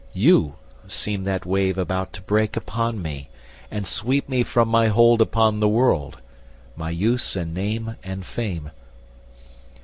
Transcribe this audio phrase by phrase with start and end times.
[0.13, 0.55] You
[0.87, 3.29] seemed that wave about to break upon me
[3.69, 6.17] And sweep me from my hold upon the world,
[6.75, 8.71] My use and name and fame.